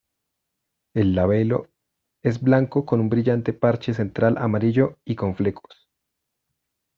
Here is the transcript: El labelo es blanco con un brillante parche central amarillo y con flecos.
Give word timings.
El 0.95 1.13
labelo 1.13 1.67
es 2.23 2.41
blanco 2.41 2.87
con 2.87 3.01
un 3.01 3.09
brillante 3.09 3.53
parche 3.53 3.93
central 3.93 4.35
amarillo 4.39 4.97
y 5.05 5.13
con 5.13 5.35
flecos. 5.35 5.91